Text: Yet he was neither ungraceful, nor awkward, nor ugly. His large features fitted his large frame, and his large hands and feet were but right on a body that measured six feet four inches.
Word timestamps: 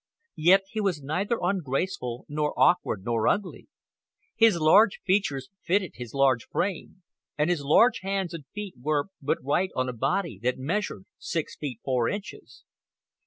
Yet 0.41 0.63
he 0.67 0.81
was 0.81 1.03
neither 1.03 1.37
ungraceful, 1.39 2.25
nor 2.27 2.59
awkward, 2.59 3.03
nor 3.05 3.27
ugly. 3.27 3.67
His 4.35 4.59
large 4.59 4.99
features 5.05 5.51
fitted 5.61 5.91
his 5.93 6.15
large 6.15 6.45
frame, 6.47 7.03
and 7.37 7.51
his 7.51 7.61
large 7.63 7.99
hands 7.99 8.33
and 8.33 8.47
feet 8.47 8.73
were 8.81 9.09
but 9.21 9.37
right 9.43 9.69
on 9.75 9.87
a 9.87 9.93
body 9.93 10.39
that 10.41 10.57
measured 10.57 11.05
six 11.19 11.55
feet 11.55 11.81
four 11.85 12.09
inches. 12.09 12.63